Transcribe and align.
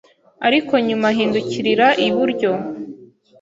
Ariko 0.47 0.73
nyuma 0.87 1.05
ahindukirira 1.13 1.87
iburyo 2.07 2.51